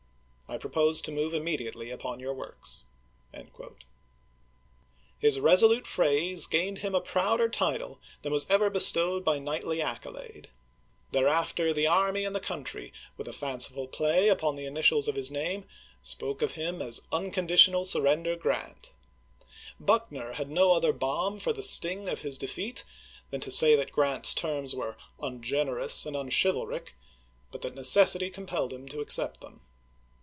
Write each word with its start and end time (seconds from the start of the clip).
I 0.49 0.57
propose 0.57 0.99
to 1.03 1.13
move 1.13 1.33
immediately 1.33 1.91
upon 1.91 2.15
i862^'''w 2.19 2.19
r. 2.19 2.21
your 2.23 2.33
works." 2.33 2.83
His 5.17 5.39
resolute 5.39 5.87
phrase 5.87 6.45
gained 6.45 6.79
him 6.79 6.93
a 6.93 6.99
p.' 6.99 7.07
lei." 7.07 7.11
prouder 7.13 7.47
title 7.47 8.01
than 8.21 8.33
was 8.33 8.45
ever 8.49 8.69
bestowed 8.69 9.23
by 9.23 9.39
knightly 9.39 9.81
accolade. 9.81 10.49
Thereafter, 11.13 11.71
the 11.71 11.87
army 11.87 12.25
and 12.25 12.35
the 12.35 12.41
country. 12.41 12.91
200 12.91 12.91
ABKAHAM 12.91 12.91
LINCOLN 12.91 13.31
Chap. 13.31 13.31
XI. 13.31 13.31
vdth 13.31 13.31
a 13.31 13.39
faiicif 13.39 13.71
111 13.71 13.91
play 13.93 14.27
upon 14.27 14.55
the 14.57 14.65
initials 14.65 15.07
of 15.07 15.15
his 15.15 15.31
name, 15.31 15.65
spoke 16.01 16.41
of 16.41 16.51
him 16.51 16.81
as" 16.81 17.01
Unconditional 17.13 17.83
SuiTender 17.85 18.37
Grant." 18.37 18.91
Buckuer 19.81 20.33
had 20.33 20.49
no 20.49 20.73
other 20.73 20.91
balm 20.91 21.39
for 21.39 21.53
the 21.53 21.63
sting 21.63 22.09
of 22.09 22.23
his 22.23 22.37
de 22.37 22.47
feat 22.47 22.83
than 23.29 23.39
to 23.39 23.51
say 23.51 23.77
that 23.77 23.93
Grant's 23.93 24.33
terms 24.35 24.75
were" 24.75 24.97
ungener 25.23 25.81
ous 25.81 26.05
and 26.05 26.17
unchivaMc," 26.17 26.89
but 27.53 27.61
that 27.61 27.73
necessity 27.75 28.29
compelled 28.29 28.73
him 28.73 28.85
to 28.89 28.99
accept 28.99 29.39
them. 29.39 29.61